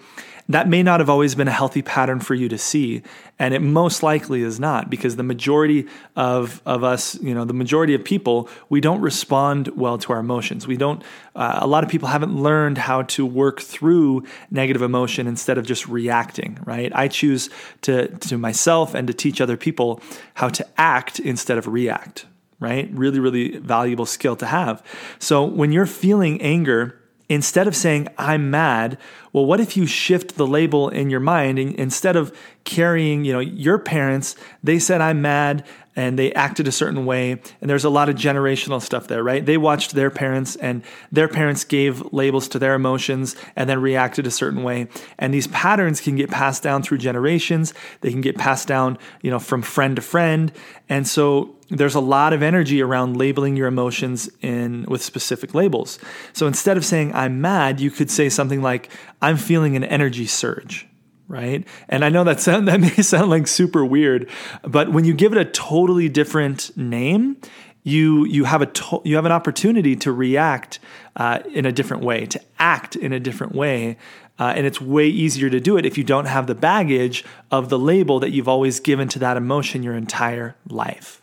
That 0.50 0.68
may 0.68 0.84
not 0.84 1.00
have 1.00 1.10
always 1.10 1.36
been 1.36 1.48
a 1.48 1.52
healthy 1.52 1.82
pattern 1.82 2.20
for 2.20 2.36
you 2.36 2.50
to 2.50 2.58
see 2.58 3.02
and 3.40 3.54
it 3.54 3.62
most 3.62 4.04
likely 4.04 4.42
is 4.42 4.60
not 4.60 4.90
because 4.90 5.16
the 5.16 5.24
majority 5.24 5.88
of, 6.16 6.62
of 6.66 6.84
us 6.84 7.20
you 7.22 7.34
know 7.34 7.46
the 7.46 7.54
majority 7.54 7.94
of 7.94 8.04
people 8.04 8.50
we 8.70 8.80
don't 8.80 9.02
respond 9.02 9.70
well 9.70 9.98
to 9.98 10.14
our 10.14 10.20
emotions. 10.20 10.68
We 10.68 10.78
don't 10.78 11.02
uh, 11.36 11.60
a 11.62 11.68
lot 11.68 11.84
of 11.84 11.90
people 11.90 12.08
haven't 12.10 12.36
learned 12.36 12.78
how 12.78 13.04
to 13.04 13.26
work 13.26 13.62
through 13.62 14.24
negative 14.52 14.82
emotion 14.82 15.28
instead 15.28 15.58
of 15.58 15.66
just 15.66 15.88
reacting 15.88 16.60
right? 16.66 16.92
I 16.96 17.08
choose 17.08 17.50
to 17.82 18.08
to 18.08 18.38
myself 18.38 18.94
and 18.94 19.08
to 19.08 19.14
teach 19.14 19.42
other 19.42 19.58
people 19.58 20.02
how 20.36 20.50
to 20.50 20.68
act 20.78 21.20
instead 21.20 21.58
of 21.58 21.68
react 21.68 22.26
right? 22.60 22.90
Really 22.94 23.20
really 23.20 23.58
valuable 23.58 24.06
skill 24.06 24.36
to 24.38 24.46
have. 24.46 24.84
So 25.20 25.44
when 25.44 25.72
you're 25.72 25.86
feeling 25.86 26.42
anger 26.42 27.00
instead 27.30 27.68
of 27.68 27.76
saying 27.76 28.08
i'm 28.18 28.52
mad 28.52 28.98
Well, 29.34 29.46
what 29.46 29.60
if 29.60 29.76
you 29.76 29.88
shift 29.88 30.38
the 30.38 30.48
label 30.48 30.90
in 30.90 31.10
your 31.10 31.20
mind 31.20 31.58
and 31.60 31.76
instead 31.76 32.16
of 32.16 32.36
carrying, 32.64 33.26
you 33.26 33.34
know, 33.34 33.40
your 33.40 33.80
parents, 33.80 34.36
they 34.64 34.80
said 34.80 35.02
I'm 35.02 35.22
mad 35.22 35.66
and 35.96 36.18
they 36.18 36.34
acted 36.34 36.68
a 36.68 36.72
certain 36.72 37.06
way. 37.06 37.32
And 37.32 37.70
there's 37.70 37.84
a 37.84 37.90
lot 37.90 38.10
of 38.10 38.16
generational 38.16 38.82
stuff 38.82 39.08
there, 39.08 39.24
right? 39.24 39.46
They 39.46 39.58
watched 39.58 39.94
their 39.94 40.10
parents 40.10 40.56
and 40.56 40.84
their 41.12 41.28
parents 41.28 41.64
gave 41.64 42.14
labels 42.14 42.48
to 42.50 42.60
their 42.60 42.74
emotions 42.74 43.36
and 43.56 43.70
then 43.70 43.82
reacted 43.82 44.26
a 44.26 44.32
certain 44.32 44.64
way. 44.64 44.88
And 45.20 45.34
these 45.34 45.48
patterns 45.48 46.02
can 46.02 46.16
get 46.16 46.32
passed 46.32 46.64
down 46.64 46.84
through 46.84 46.98
generations. 47.00 47.74
They 48.02 48.12
can 48.12 48.22
get 48.22 48.38
passed 48.38 48.68
down, 48.68 48.98
you 49.22 49.30
know, 49.30 49.40
from 49.40 49.62
friend 49.62 49.96
to 49.96 50.02
friend. 50.02 50.52
And 50.90 51.08
so 51.08 51.56
there's 51.70 51.96
a 51.96 52.00
lot 52.00 52.34
of 52.34 52.44
energy 52.44 52.82
around 52.82 53.18
labeling 53.18 53.56
your 53.56 53.68
emotions 53.68 54.30
in 54.42 54.86
with 54.88 55.02
specific 55.02 55.54
labels. 55.54 55.98
So 56.34 56.46
instead 56.48 56.78
of 56.78 56.86
saying 56.86 57.14
I'm 57.14 57.42
mad, 57.42 57.80
you 57.80 57.90
could 57.90 58.12
say 58.12 58.30
something 58.30 58.62
like 58.62 58.90
I'm 59.24 59.38
feeling 59.38 59.76
an 59.76 59.84
energy 59.84 60.28
surge 60.28 60.88
right? 61.30 61.66
And 61.90 62.06
I 62.06 62.10
know 62.10 62.24
that 62.26 62.42
sound, 62.42 62.68
that 62.70 62.80
may 62.80 62.90
sound 62.90 63.30
like 63.30 63.48
super 63.48 63.84
weird, 63.84 64.30
but 64.62 64.92
when 64.92 65.06
you 65.06 65.14
give 65.14 65.32
it 65.32 65.38
a 65.38 65.46
totally 65.46 66.10
different 66.10 66.76
name, 66.78 67.38
you 67.84 68.26
you 68.26 68.46
have 68.46 68.62
a 68.62 68.66
to, 68.66 69.02
you 69.04 69.16
have 69.16 69.26
an 69.26 69.32
opportunity 69.32 69.96
to 69.98 70.12
react 70.12 70.80
uh, 71.16 71.40
in 71.52 71.66
a 71.66 71.72
different 71.72 72.04
way, 72.04 72.26
to 72.28 72.42
act 72.60 72.96
in 72.96 73.12
a 73.12 73.20
different 73.20 73.54
way, 73.54 73.98
uh, 74.40 74.54
and 74.56 74.66
it's 74.66 74.80
way 74.80 75.08
easier 75.08 75.50
to 75.50 75.60
do 75.60 75.76
it 75.78 75.86
if 75.86 75.98
you 75.98 76.04
don't 76.04 76.26
have 76.26 76.48
the 76.48 76.56
baggage 76.56 77.26
of 77.52 77.70
the 77.70 77.80
label 77.80 78.20
that 78.20 78.30
you've 78.30 78.48
always 78.48 78.80
given 78.80 79.08
to 79.10 79.20
that 79.20 79.36
emotion 79.36 79.84
your 79.84 79.96
entire 79.96 80.56
life. 80.70 81.23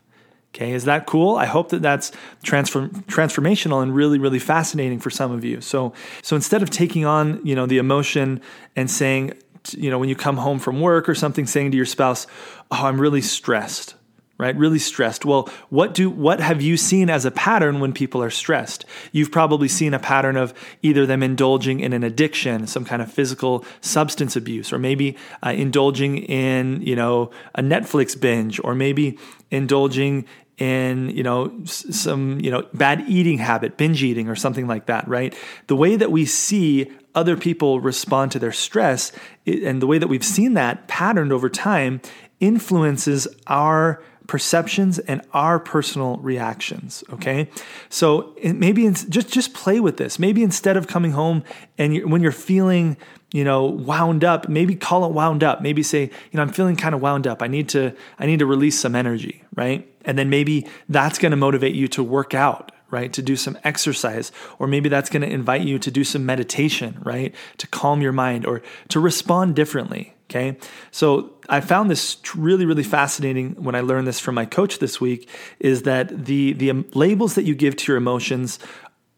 Okay, 0.53 0.73
is 0.73 0.85
that 0.85 1.07
cool? 1.07 1.37
I 1.37 1.47
hope 1.47 1.69
that 1.69 1.81
that's 1.81 2.11
transform, 2.43 2.91
transformational 3.05 3.83
and 3.83 3.95
really, 3.95 4.19
really 4.19 4.41
fascinating 4.41 4.99
for 4.99 5.09
some 5.09 5.31
of 5.31 5.45
you. 5.45 5.61
So, 5.61 5.93
so 6.23 6.35
instead 6.35 6.61
of 6.61 6.71
taking 6.71 7.05
on, 7.05 7.41
you 7.47 7.55
know, 7.55 7.67
the 7.67 7.79
emotion 7.79 8.41
and 8.75 8.91
saying, 8.91 9.35
you 9.71 9.91
know, 9.91 9.99
when 9.99 10.09
you 10.09 10.17
come 10.17 10.39
home 10.39 10.59
from 10.59 10.81
work 10.81 11.09
or 11.09 11.15
something, 11.15 11.47
saying 11.47 11.71
to 11.71 11.77
your 11.77 11.87
spouse, 11.87 12.27
"Oh, 12.71 12.87
I'm 12.87 13.01
really 13.01 13.21
stressed." 13.21 13.95
Right? 14.41 14.57
Really 14.57 14.79
stressed. 14.79 15.27
Well, 15.27 15.51
what 15.69 15.93
do 15.93 16.09
what 16.09 16.41
have 16.41 16.63
you 16.63 16.79
seen 16.79 17.11
as 17.11 17.27
a 17.27 17.31
pattern 17.31 17.79
when 17.79 17.93
people 17.93 18.23
are 18.23 18.31
stressed? 18.31 18.87
You've 19.13 19.31
probably 19.31 19.69
seen 19.69 19.93
a 19.93 19.99
pattern 19.99 20.39
of 20.39 20.55
either 20.81 21.05
them 21.05 21.23
indulging 21.23 21.81
in 21.81 21.93
an 21.93 22.03
addiction, 22.03 22.67
some 22.67 22.87
kind 22.87 23.03
of 23.03 23.13
physical 23.13 23.67
substance 23.83 24.37
abuse, 24.37 24.73
or 24.73 24.79
maybe 24.79 25.19
uh, 25.45 25.51
indulging 25.51 26.17
in, 26.17 26.81
you 26.81 26.97
know, 26.97 27.31
a 27.55 27.61
Netflix 27.61 28.19
binge, 28.19 28.59
or 28.65 28.75
maybe 28.75 29.19
indulging 29.51 30.25
in 30.57 31.11
you 31.11 31.23
know 31.23 31.53
some 31.67 32.41
you 32.41 32.51
know 32.51 32.67
bad 32.75 33.03
eating 33.09 33.39
habit 33.39 33.77
binge 33.77 34.03
eating 34.03 34.29
or 34.29 34.37
something 34.37 34.67
like 34.67 34.87
that 34.87 35.09
right 35.09 35.35
the 35.69 35.77
way 35.77 35.97
that 35.97 36.13
we 36.13 36.27
see 36.27 36.91
other 37.15 37.35
people 37.35 37.81
respond 37.81 38.31
to 38.31 38.39
their 38.39 38.53
stress 38.53 39.11
and 39.47 39.81
the 39.81 39.87
way 39.87 39.97
that 39.97 40.09
we've 40.09 40.25
seen 40.25 40.53
that 40.53 40.87
patterned 40.87 41.33
over 41.33 41.49
time 41.49 41.99
influences 42.41 43.27
our 43.47 44.03
perceptions 44.31 45.01
and 45.01 45.21
our 45.33 45.59
personal 45.59 46.17
reactions 46.19 47.03
okay 47.13 47.51
so 47.89 48.33
maybe 48.45 48.89
just 49.09 49.29
just 49.29 49.53
play 49.55 49.81
with 49.81 49.97
this 49.97 50.21
maybe 50.21 50.45
instead 50.45 50.77
of 50.77 50.87
coming 50.87 51.11
home 51.11 51.43
and 51.79 51.97
you, 51.97 52.07
when 52.07 52.23
you're 52.23 52.31
feeling 52.31 52.97
you 53.33 53.43
know 53.43 53.65
wound 53.65 54.23
up 54.23 54.49
maybe 54.49 54.77
call 54.77 55.05
it 55.05 55.11
wound 55.11 55.43
up 55.43 55.61
maybe 55.61 55.83
say 55.83 56.03
you 56.03 56.35
know 56.35 56.43
i'm 56.43 56.49
feeling 56.49 56.77
kind 56.77 56.95
of 56.95 57.01
wound 57.01 57.27
up 57.27 57.43
i 57.43 57.49
need 57.49 57.69
to 57.69 57.93
i 58.21 58.27
need 58.27 58.39
to 58.39 58.47
release 58.47 58.79
some 58.79 58.95
energy 58.95 59.43
right 59.57 59.93
and 60.05 60.17
then 60.17 60.31
maybe 60.31 60.65
that's 60.89 61.19
going 61.19 61.33
to 61.33 61.37
motivate 61.37 61.75
you 61.75 61.89
to 61.89 62.01
work 62.01 62.33
out 62.33 62.71
right? 62.93 63.13
To 63.13 63.23
do 63.23 63.37
some 63.37 63.57
exercise, 63.63 64.33
or 64.59 64.67
maybe 64.67 64.89
that's 64.89 65.11
going 65.11 65.23
to 65.23 65.31
invite 65.31 65.61
you 65.61 65.79
to 65.79 65.93
do 65.93 66.03
some 66.03 66.27
meditation, 66.27 67.01
right? 67.05 67.33
To 67.59 67.69
calm 67.69 68.03
your 68.03 68.11
mind 68.11 68.45
or 68.45 68.63
to 68.89 68.99
respond 68.99 69.55
differently. 69.55 70.17
Okay. 70.31 70.57
So 70.93 71.33
I 71.49 71.61
found 71.61 71.91
this 71.91 72.19
really, 72.37 72.65
really 72.65 72.85
fascinating 72.85 73.57
when 73.57 73.75
I 73.75 73.81
learned 73.81 74.07
this 74.07 74.21
from 74.21 74.37
my 74.37 74.45
coach 74.45 74.79
this 74.79 75.01
week 75.01 75.29
is 75.59 75.83
that 75.83 76.27
the, 76.27 76.53
the 76.53 76.73
labels 76.95 77.35
that 77.35 77.43
you 77.43 77.57
give 77.57 77.75
to 77.75 77.91
your 77.91 77.97
emotions 77.97 78.61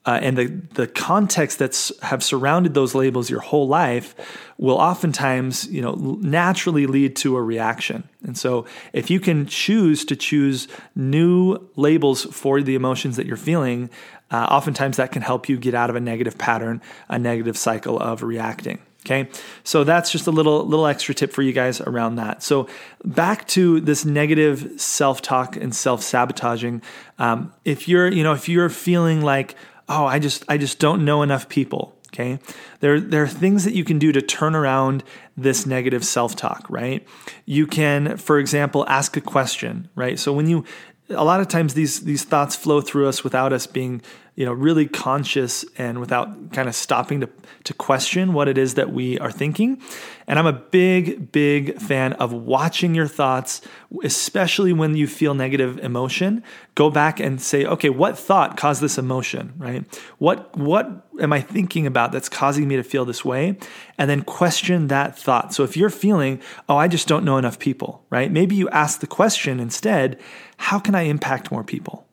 uh, 0.05 0.19
and 0.23 0.39
the, 0.39 0.47
the 0.75 0.87
context 0.87 1.59
that's 1.59 1.93
have 2.03 2.25
surrounded 2.25 2.73
those 2.73 2.95
labels 2.95 3.29
your 3.29 3.41
whole 3.41 3.69
life 3.69 4.15
will 4.57 4.79
oftentimes 4.79 5.69
you 5.69 5.83
know 5.83 5.95
naturally 6.23 6.87
lead 6.87 7.15
to 7.15 7.37
a 7.37 7.43
reaction 7.43 8.03
and 8.25 8.37
so 8.37 8.67
if 8.93 9.11
you 9.11 9.21
can 9.21 9.47
choose 9.47 10.05
to 10.05 10.17
choose 10.17 10.67
new 10.97 11.57
labels 11.77 12.25
for 12.25 12.63
the 12.63 12.75
emotions 12.75 13.17
that 13.17 13.27
you're 13.27 13.37
feeling 13.37 13.89
uh, 14.33 14.47
oftentimes 14.51 14.97
that 14.97 15.13
can 15.13 15.23
help 15.23 15.49
you 15.49 15.57
get 15.57 15.75
out 15.75 15.89
of 15.89 15.95
a 15.95 16.01
negative 16.01 16.37
pattern 16.37 16.81
a 17.09 17.19
negative 17.19 17.57
cycle 17.57 17.97
of 18.01 18.25
reacting 18.25 18.81
okay 19.05 19.29
so 19.65 19.85
that's 19.85 20.11
just 20.11 20.27
a 20.27 20.31
little 20.31 20.65
little 20.67 20.87
extra 20.87 21.15
tip 21.15 21.33
for 21.33 21.43
you 21.43 21.53
guys 21.53 21.81
around 21.81 22.17
that 22.17 22.43
so 22.43 22.69
back 23.05 23.47
to 23.49 23.81
this 23.81 24.05
negative 24.05 24.81
self-talk 24.81 25.57
and 25.57 25.75
self-sabotaging 25.75 26.81
um, 27.19 27.53
if 27.65 27.89
you're 27.89 28.11
you 28.11 28.23
know 28.23 28.33
if 28.33 28.49
you're 28.49 28.69
feeling 28.69 29.21
like 29.23 29.57
oh, 29.89 30.07
I 30.07 30.19
just 30.19 30.45
I 30.49 30.57
just 30.57 30.79
don't 30.79 31.05
know 31.05 31.23
enough 31.23 31.49
people. 31.49 31.97
Okay. 32.13 32.39
There, 32.81 33.01
there 33.01 33.23
are 33.23 33.29
things 33.29 33.65
that 33.65 33.73
you 33.73 33.85
can 33.85 33.99
do 33.99 34.13
to 34.13 34.21
turn 34.21 34.55
around 34.55 35.03
this 35.35 35.65
negative 35.65 36.05
self-talk, 36.05 36.67
right? 36.69 37.07
You 37.47 37.67
can, 37.67 38.19
for 38.19 38.39
example, 38.39 38.85
ask 38.87 39.17
a 39.17 39.23
question, 39.23 39.89
right? 39.95 40.19
So 40.19 40.31
when 40.31 40.47
you 40.47 40.65
a 41.09 41.25
lot 41.25 41.41
of 41.41 41.49
times 41.49 41.75
these 41.75 42.01
these 42.01 42.25
thoughts 42.25 42.55
flow 42.57 42.81
through 42.81 43.09
us 43.09 43.25
without 43.25 43.53
us 43.53 43.67
being 43.67 44.03
you 44.35 44.47
know 44.47 44.53
really 44.53 44.87
conscious 44.87 45.65
and 45.77 46.01
without 46.01 46.53
kind 46.53 46.69
of 46.69 46.75
stopping 46.75 47.21
to 47.21 47.29
to 47.65 47.75
question 47.75 48.33
what 48.33 48.49
it 48.49 48.57
is 48.57 48.75
that 48.75 48.93
we 48.93 49.19
are 49.19 49.31
thinking. 49.31 49.81
And 50.27 50.39
i'm 50.39 50.47
a 50.47 50.53
big 50.53 51.31
big 51.33 51.79
fan 51.79 52.15
of 52.15 52.33
watching 52.33 52.95
your 52.95 53.07
thoughts 53.07 53.61
especially 54.03 54.73
when 54.73 54.97
you 54.97 55.07
feel 55.07 55.35
negative 55.35 55.79
emotion. 55.79 56.43
Go 56.75 56.91
back 56.91 57.21
and 57.21 57.43
say 57.43 57.67
okay 57.67 57.91
what 57.91 58.19
thought 58.19 58.57
caused 58.57 58.81
this 58.81 58.97
emotion? 58.97 59.53
Right? 59.59 59.85
What 60.19 60.57
what 60.57 61.07
am 61.21 61.33
i 61.33 61.41
thinking 61.41 61.87
about 61.87 62.13
that's 62.13 62.31
causing 62.31 62.67
me 62.69 62.77
to 62.77 62.83
feel 62.83 63.05
this 63.05 63.25
way? 63.25 63.59
And 63.99 64.09
then 64.09 64.23
question 64.23 64.89
that 64.89 65.19
thought. 65.19 65.53
So 65.53 65.63
if 65.63 65.77
you're 65.77 65.91
feeling 65.91 66.41
oh 66.71 66.79
i 66.79 66.89
just 66.89 67.07
don't 67.07 67.25
know 67.25 67.37
enough 67.37 67.59
people 67.59 68.07
right? 68.09 68.33
Maybe 68.33 68.55
you 68.55 68.71
ask 68.71 69.01
the 69.01 69.07
question 69.07 69.61
instead 69.61 70.19
how 70.57 70.79
can 70.79 70.95
i 70.95 71.03
impact 71.03 71.51
more 71.51 71.65
people 71.65 72.07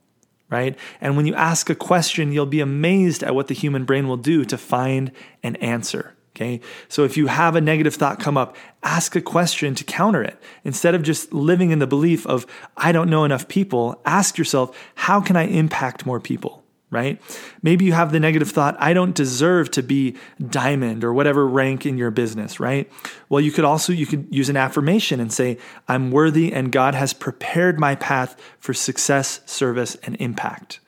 right? 0.50 0.78
And 1.02 1.16
when 1.16 1.26
you 1.26 1.36
ask 1.36 1.70
a 1.70 1.76
question, 1.76 2.32
you'll 2.32 2.46
be 2.46 2.62
amazed 2.62 3.24
at 3.24 3.36
what 3.36 3.48
the 3.48 3.54
human 3.54 3.86
brain 3.86 4.08
will 4.08 4.18
do 4.18 4.46
to 4.46 4.58
find 4.58 5.12
an 5.44 5.56
answer. 5.58 6.16
Okay. 6.36 6.62
So 6.88 7.04
if 7.04 7.18
you 7.18 7.28
have 7.28 7.56
a 7.56 7.62
negative 7.62 7.96
thought 7.96 8.20
come 8.20 8.38
up, 8.38 8.56
ask 8.82 9.16
a 9.16 9.22
question 9.22 9.76
to 9.76 9.84
counter 9.84 10.24
it. 10.24 10.42
Instead 10.64 10.96
of 10.96 11.04
just 11.04 11.34
living 11.34 11.72
in 11.72 11.80
the 11.80 11.88
belief 11.88 12.26
of, 12.26 12.46
I 12.78 12.94
don't 12.94 13.10
know 13.10 13.26
enough 13.26 13.50
people, 13.50 14.00
ask 14.06 14.38
yourself, 14.38 14.78
how 14.96 15.20
can 15.20 15.36
I 15.36 15.48
impact 15.48 16.06
more 16.06 16.22
people? 16.22 16.59
Right? 16.92 17.22
Maybe 17.62 17.86
you 17.86 17.94
have 17.94 18.12
the 18.12 18.20
negative 18.20 18.50
thought, 18.50 18.76
I 18.80 18.94
don't 18.94 19.14
deserve 19.14 19.70
to 19.72 19.84
be 19.84 20.16
diamond 20.50 21.04
or 21.04 21.14
whatever 21.14 21.48
rank 21.48 21.86
in 21.86 21.98
your 21.98 22.12
business, 22.12 22.60
right? 22.60 22.92
Well, 23.30 23.42
you 23.42 23.52
could 23.52 23.66
also 23.66 23.94
you 23.94 24.06
could 24.06 24.28
use 24.32 24.50
an 24.50 24.58
affirmation 24.58 25.20
and 25.20 25.32
say, 25.32 25.58
I'm 25.88 26.12
worthy 26.12 26.52
and 26.52 26.72
God 26.72 26.96
has 26.96 27.14
prepared 27.14 27.80
my 27.80 27.96
path 27.96 28.40
for 28.60 28.74
success, 28.74 29.42
service 29.46 29.96
and 30.04 30.16
impact. 30.20 30.80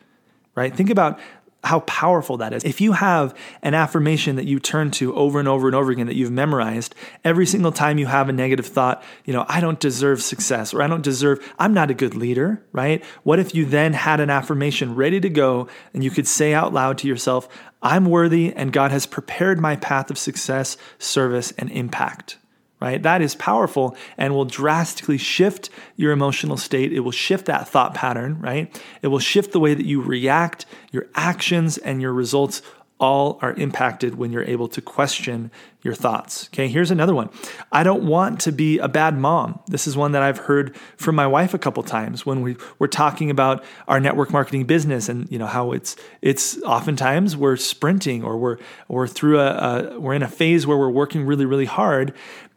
Right? 0.53 0.75
Think 0.75 0.89
about 0.89 1.19
how 1.63 1.81
powerful 1.81 2.37
that 2.37 2.53
is. 2.53 2.63
If 2.63 2.81
you 2.81 2.93
have 2.93 3.35
an 3.61 3.73
affirmation 3.73 4.35
that 4.35 4.45
you 4.45 4.59
turn 4.59 4.91
to 4.91 5.13
over 5.15 5.39
and 5.39 5.47
over 5.47 5.67
and 5.67 5.75
over 5.75 5.91
again 5.91 6.07
that 6.07 6.15
you've 6.15 6.31
memorized, 6.31 6.95
every 7.23 7.45
single 7.45 7.71
time 7.71 7.97
you 7.97 8.07
have 8.07 8.29
a 8.29 8.33
negative 8.33 8.65
thought, 8.65 9.03
you 9.25 9.33
know, 9.33 9.45
I 9.47 9.59
don't 9.59 9.79
deserve 9.79 10.23
success 10.23 10.73
or 10.73 10.81
I 10.81 10.87
don't 10.87 11.03
deserve, 11.03 11.53
I'm 11.59 11.73
not 11.73 11.91
a 11.91 11.93
good 11.93 12.15
leader, 12.15 12.63
right? 12.71 13.03
What 13.23 13.39
if 13.39 13.53
you 13.53 13.65
then 13.65 13.93
had 13.93 14.19
an 14.19 14.29
affirmation 14.29 14.95
ready 14.95 15.19
to 15.19 15.29
go 15.29 15.67
and 15.93 16.03
you 16.03 16.09
could 16.09 16.27
say 16.27 16.53
out 16.53 16.73
loud 16.73 16.97
to 16.99 17.07
yourself, 17.07 17.47
I'm 17.83 18.05
worthy 18.05 18.53
and 18.53 18.73
God 18.73 18.91
has 18.91 19.05
prepared 19.05 19.59
my 19.59 19.75
path 19.75 20.09
of 20.09 20.17
success, 20.17 20.77
service, 20.97 21.53
and 21.57 21.69
impact? 21.71 22.37
Right? 22.81 23.01
That 23.01 23.21
is 23.21 23.35
powerful 23.35 23.95
and 24.17 24.33
will 24.33 24.45
drastically 24.45 25.17
shift 25.17 25.69
your 25.95 26.11
emotional 26.11 26.57
state. 26.57 26.91
It 26.91 27.01
will 27.01 27.11
shift 27.11 27.45
that 27.45 27.67
thought 27.67 27.93
pattern, 27.93 28.39
right? 28.39 28.81
It 29.01 29.07
will 29.07 29.19
shift 29.19 29.51
the 29.51 29.59
way 29.59 29.73
that 29.73 29.85
you 29.85 30.01
react, 30.01 30.65
your 30.91 31.07
actions, 31.15 31.77
and 31.77 32.01
your 32.01 32.13
results 32.13 32.61
all 33.01 33.39
are 33.41 33.53
impacted 33.53 34.15
when 34.15 34.31
you're 34.31 34.43
able 34.43 34.67
to 34.67 34.79
question 34.79 35.49
your 35.81 35.95
thoughts. 35.95 36.47
Okay, 36.53 36.67
here's 36.67 36.91
another 36.91 37.15
one. 37.15 37.29
I 37.71 37.81
don't 37.81 38.03
want 38.03 38.39
to 38.41 38.51
be 38.51 38.77
a 38.77 38.87
bad 38.87 39.17
mom. 39.17 39.59
This 39.67 39.87
is 39.87 39.97
one 39.97 40.11
that 40.11 40.21
I've 40.21 40.37
heard 40.37 40.75
from 40.95 41.15
my 41.15 41.25
wife 41.25 41.55
a 41.55 41.57
couple 41.57 41.81
times 41.81 42.23
when 42.27 42.41
we 42.43 42.55
we're 42.77 42.85
talking 42.85 43.31
about 43.31 43.63
our 43.87 43.99
network 43.99 44.29
marketing 44.31 44.65
business 44.65 45.09
and 45.09 45.29
you 45.31 45.39
know 45.39 45.47
how 45.47 45.71
it's 45.71 45.95
it's 46.21 46.61
oftentimes 46.61 47.35
we're 47.35 47.57
sprinting 47.57 48.23
or 48.23 48.37
we're 48.37 48.57
we're 48.87 49.07
through 49.07 49.39
a, 49.39 49.47
a 49.95 49.99
we're 49.99 50.13
in 50.13 50.21
a 50.21 50.27
phase 50.27 50.67
where 50.67 50.77
we're 50.77 50.91
working 50.91 51.25
really 51.25 51.45
really 51.45 51.65
hard 51.65 52.13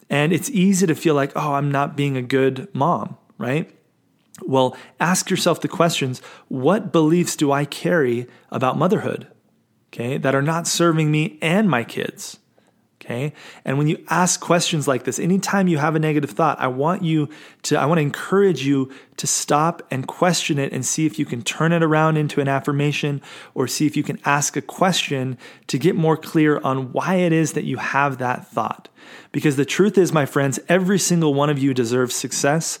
and 0.09 0.33
it's 0.33 0.49
easy 0.49 0.87
to 0.87 0.95
feel 0.95 1.15
like, 1.15 1.31
oh, 1.35 1.53
I'm 1.53 1.71
not 1.71 1.95
being 1.95 2.17
a 2.17 2.21
good 2.21 2.67
mom, 2.73 3.17
right? 3.37 3.71
Well, 4.43 4.75
ask 4.99 5.29
yourself 5.29 5.61
the 5.61 5.67
questions 5.67 6.21
what 6.47 6.91
beliefs 6.91 7.35
do 7.35 7.51
I 7.51 7.65
carry 7.65 8.27
about 8.51 8.77
motherhood, 8.77 9.27
okay, 9.89 10.17
that 10.17 10.35
are 10.35 10.41
not 10.41 10.67
serving 10.67 11.09
me 11.11 11.37
and 11.41 11.69
my 11.69 11.83
kids? 11.83 12.39
Okay. 13.05 13.33
And 13.63 13.77
when 13.77 13.87
you 13.87 14.03
ask 14.09 14.39
questions 14.39 14.87
like 14.87 15.03
this, 15.03 15.19
anytime 15.19 15.67
you 15.67 15.77
have 15.77 15.95
a 15.95 15.99
negative 15.99 16.31
thought, 16.31 16.59
I 16.59 16.65
want 16.65 17.03
you 17.03 17.29
to, 17.63 17.79
I 17.79 17.85
want 17.85 17.99
to 17.99 18.01
encourage 18.01 18.65
you 18.65 18.91
to 19.17 19.27
stop 19.27 19.83
and 19.91 20.07
question 20.07 20.57
it 20.57 20.73
and 20.73 20.83
see 20.83 21.05
if 21.05 21.19
you 21.19 21.25
can 21.25 21.43
turn 21.43 21.71
it 21.71 21.83
around 21.83 22.17
into 22.17 22.41
an 22.41 22.47
affirmation 22.47 23.21
or 23.53 23.67
see 23.67 23.85
if 23.85 23.95
you 23.95 24.01
can 24.01 24.19
ask 24.25 24.57
a 24.57 24.61
question 24.61 25.37
to 25.67 25.77
get 25.77 25.95
more 25.95 26.17
clear 26.17 26.59
on 26.61 26.91
why 26.93 27.15
it 27.15 27.31
is 27.31 27.53
that 27.53 27.63
you 27.63 27.77
have 27.77 28.17
that 28.17 28.47
thought. 28.47 28.89
Because 29.31 29.55
the 29.55 29.65
truth 29.65 29.99
is, 29.99 30.11
my 30.11 30.25
friends, 30.25 30.59
every 30.67 30.97
single 30.97 31.35
one 31.35 31.51
of 31.51 31.59
you 31.59 31.75
deserves 31.75 32.15
success 32.15 32.79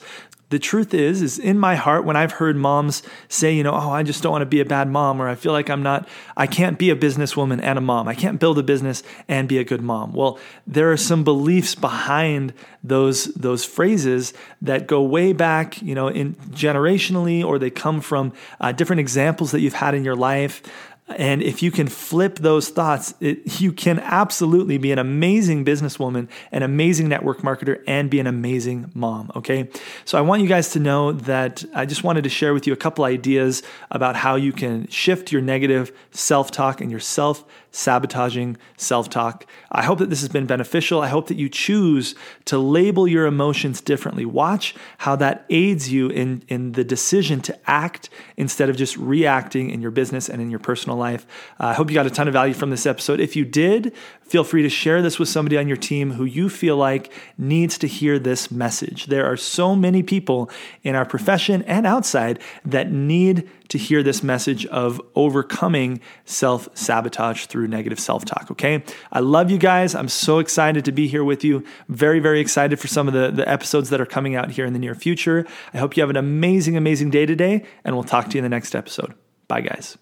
the 0.49 0.59
truth 0.59 0.93
is 0.93 1.21
is 1.21 1.39
in 1.39 1.57
my 1.57 1.75
heart 1.75 2.05
when 2.05 2.15
i've 2.15 2.33
heard 2.33 2.55
moms 2.55 3.03
say 3.27 3.53
you 3.53 3.63
know 3.63 3.73
oh 3.73 3.89
i 3.91 4.03
just 4.03 4.23
don't 4.23 4.31
want 4.31 4.41
to 4.41 4.45
be 4.45 4.59
a 4.59 4.65
bad 4.65 4.89
mom 4.89 5.21
or 5.21 5.27
i 5.27 5.35
feel 5.35 5.51
like 5.51 5.69
i'm 5.69 5.83
not 5.83 6.07
i 6.37 6.47
can't 6.47 6.77
be 6.77 6.89
a 6.89 6.95
businesswoman 6.95 7.61
and 7.61 7.77
a 7.77 7.81
mom. 7.81 8.07
I 8.07 8.15
can't 8.15 8.39
build 8.39 8.57
a 8.57 8.63
business 8.63 9.03
and 9.27 9.47
be 9.47 9.57
a 9.57 9.63
good 9.63 9.81
mom. 9.81 10.13
Well 10.13 10.39
there 10.67 10.91
are 10.91 10.97
some 10.97 11.23
beliefs 11.23 11.75
behind 11.75 12.53
those 12.83 13.25
those 13.35 13.65
phrases 13.65 14.33
that 14.61 14.87
go 14.87 15.01
way 15.01 15.33
back 15.33 15.81
you 15.81 15.95
know 15.95 16.07
in 16.07 16.35
generationally 16.51 17.43
or 17.43 17.57
they 17.59 17.69
come 17.69 18.01
from 18.01 18.33
uh, 18.61 18.71
different 18.71 18.99
examples 18.99 19.51
that 19.51 19.61
you've 19.61 19.73
had 19.73 19.93
in 19.95 20.03
your 20.03 20.15
life 20.15 20.61
and 21.07 21.43
if 21.43 21.61
you 21.61 21.69
can 21.69 21.87
flip 21.87 22.39
those 22.39 22.69
thoughts, 22.69 23.13
it, 23.19 23.61
you 23.61 23.71
can 23.71 23.99
absolutely 23.99 24.79
be 24.79 24.91
an 24.91 24.97
amazing 24.97 25.63
businesswoman, 25.63 26.27
an 26.51 26.63
amazing 26.63 27.07
network 27.07 27.39
marketer, 27.41 27.83
and 27.85 28.09
be 28.09 28.19
an 28.19 28.25
amazing 28.25 28.89
mom. 28.95 29.31
Okay. 29.35 29.69
So 30.03 30.17
I 30.17 30.21
want 30.21 30.41
you 30.41 30.47
guys 30.47 30.71
to 30.71 30.79
know 30.79 31.11
that 31.11 31.63
I 31.75 31.85
just 31.85 32.03
wanted 32.03 32.23
to 32.23 32.29
share 32.29 32.55
with 32.55 32.65
you 32.65 32.73
a 32.73 32.77
couple 32.77 33.05
ideas 33.05 33.61
about 33.91 34.15
how 34.15 34.35
you 34.35 34.51
can 34.51 34.87
shift 34.87 35.31
your 35.31 35.43
negative 35.43 35.91
self 36.09 36.49
talk 36.49 36.81
and 36.81 36.89
your 36.89 36.99
self 36.99 37.45
sabotaging 37.75 38.57
self 38.77 39.09
talk. 39.09 39.45
I 39.71 39.83
hope 39.83 39.99
that 39.99 40.09
this 40.09 40.21
has 40.21 40.29
been 40.29 40.45
beneficial. 40.45 41.01
I 41.01 41.09
hope 41.09 41.27
that 41.27 41.37
you 41.37 41.49
choose 41.49 42.15
to 42.45 42.57
label 42.57 43.07
your 43.07 43.25
emotions 43.25 43.81
differently. 43.81 44.25
Watch 44.25 44.75
how 44.99 45.15
that 45.17 45.45
aids 45.49 45.91
you 45.91 46.09
in, 46.09 46.43
in 46.47 46.71
the 46.71 46.83
decision 46.83 47.41
to 47.41 47.59
act 47.69 48.09
instead 48.37 48.69
of 48.69 48.77
just 48.77 48.95
reacting 48.97 49.69
in 49.69 49.81
your 49.81 49.91
business 49.91 50.29
and 50.29 50.41
in 50.41 50.49
your 50.49 50.59
personal 50.59 50.97
life. 50.97 51.25
Uh, 51.59 51.67
I 51.67 51.73
hope 51.73 51.89
you 51.89 51.95
got 51.95 52.07
a 52.07 52.11
ton 52.11 52.27
of 52.27 52.33
value 52.33 52.53
from 52.53 52.69
this 52.69 52.85
episode. 52.85 53.19
If 53.19 53.35
you 53.35 53.43
did, 53.43 53.93
feel 54.21 54.43
free 54.43 54.63
to 54.63 54.69
share 54.69 55.01
this 55.01 55.19
with 55.19 55.29
somebody 55.29 55.57
on 55.57 55.67
your 55.67 55.77
team 55.77 56.13
who 56.13 56.25
you 56.25 56.49
feel 56.49 56.77
like 56.77 57.11
needs 57.37 57.77
to 57.79 57.87
hear 57.87 58.17
this 58.19 58.49
message. 58.49 59.07
There 59.07 59.25
are 59.25 59.37
so 59.37 59.75
many 59.75 60.01
people 60.01 60.49
in 60.83 60.95
our 60.95 61.05
profession 61.05 61.61
and 61.63 61.85
outside 61.85 62.39
that 62.63 62.91
need 62.91 63.49
to 63.69 63.77
hear 63.77 64.03
this 64.03 64.23
message 64.23 64.65
of 64.67 65.01
overcoming 65.15 65.99
self 66.25 66.67
sabotage 66.73 67.45
through 67.45 67.67
negative 67.67 67.99
self 67.99 68.25
talk. 68.25 68.49
Okay. 68.51 68.83
I 69.11 69.19
love 69.19 69.51
you 69.51 69.57
guys. 69.57 69.95
I'm 69.95 70.09
so 70.09 70.39
excited 70.39 70.85
to 70.85 70.91
be 70.91 71.07
here 71.07 71.23
with 71.23 71.43
you. 71.43 71.63
Very, 71.89 72.19
very 72.19 72.39
excited 72.39 72.79
for 72.79 72.87
some 72.87 73.07
of 73.07 73.13
the, 73.13 73.31
the 73.31 73.47
episodes 73.49 73.89
that 73.89 74.01
are 74.01 74.05
coming 74.05 74.35
out 74.35 74.51
here 74.51 74.65
in 74.65 74.73
the 74.73 74.79
near 74.79 74.95
future. 74.95 75.45
I 75.73 75.77
hope 75.77 75.97
you 75.97 76.01
have 76.01 76.09
an 76.09 76.17
amazing, 76.17 76.77
amazing 76.77 77.09
day 77.09 77.25
today, 77.25 77.65
and 77.83 77.95
we'll 77.95 78.03
talk 78.03 78.29
to 78.29 78.33
you 78.35 78.39
in 78.39 78.43
the 78.43 78.49
next 78.49 78.75
episode. 78.75 79.13
Bye, 79.47 79.61
guys. 79.61 79.97